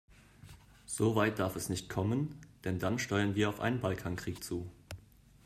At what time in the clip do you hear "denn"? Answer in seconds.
2.63-2.79